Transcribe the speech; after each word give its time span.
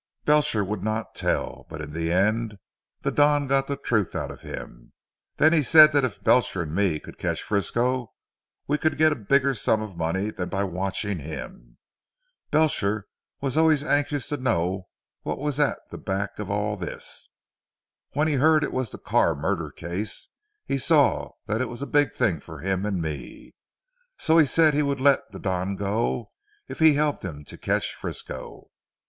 Belcher 0.25 0.63
would 0.65 0.81
not 0.83 1.13
tell, 1.13 1.67
but 1.69 1.79
in 1.79 1.93
the 1.93 2.11
end, 2.11 2.57
the 3.01 3.11
Don 3.11 3.45
got 3.45 3.67
the 3.67 3.77
truth 3.77 4.15
out 4.15 4.31
of 4.31 4.41
him. 4.41 4.93
Then 5.37 5.53
he 5.53 5.61
said 5.61 5.91
that 5.91 6.03
if 6.03 6.23
Belcher 6.23 6.63
and 6.63 6.73
me 6.73 6.99
could 6.99 7.19
catch 7.19 7.43
Frisco 7.43 8.11
we 8.65 8.79
could 8.79 8.97
get 8.97 9.11
a 9.11 9.15
bigger 9.15 9.53
sum 9.53 9.79
of 9.79 9.95
money, 9.95 10.31
than 10.31 10.49
by 10.49 10.63
watching 10.63 11.19
him. 11.19 11.77
Belcher 12.49 13.05
was 13.41 13.55
always 13.55 13.83
anxious 13.83 14.27
to 14.29 14.37
know 14.37 14.87
what 15.21 15.37
was 15.37 15.59
at 15.59 15.77
the 15.91 15.99
back 15.99 16.39
of 16.39 16.49
all 16.49 16.75
this. 16.77 17.29
When 18.13 18.27
he 18.27 18.37
heard 18.37 18.63
it 18.63 18.73
was 18.73 18.89
the 18.89 18.97
Carr 18.97 19.35
murder 19.35 19.69
case, 19.69 20.29
he 20.65 20.79
saw 20.79 21.33
it 21.47 21.69
was 21.69 21.83
a 21.83 21.85
big 21.85 22.11
thing 22.11 22.39
for 22.39 22.57
him 22.61 22.87
and 22.87 23.03
me. 23.03 23.53
So 24.17 24.39
he 24.39 24.47
said 24.47 24.73
he 24.73 24.81
would 24.81 24.99
let 24.99 25.31
the 25.31 25.37
Don 25.37 25.75
go, 25.75 26.29
if 26.67 26.79
he 26.79 26.95
helped 26.95 27.23
him 27.23 27.45
to 27.45 27.55
catch 27.55 27.93
Frisco. 27.93 28.71